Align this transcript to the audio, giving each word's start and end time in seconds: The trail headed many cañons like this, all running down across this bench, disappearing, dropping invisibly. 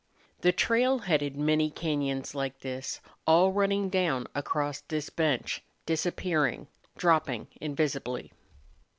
The 0.39 0.51
trail 0.51 0.97
headed 0.97 1.35
many 1.37 1.69
cañons 1.69 2.33
like 2.33 2.61
this, 2.61 3.01
all 3.27 3.51
running 3.51 3.87
down 3.89 4.25
across 4.33 4.81
this 4.81 5.11
bench, 5.11 5.61
disappearing, 5.85 6.65
dropping 6.97 7.45
invisibly. 7.57 8.31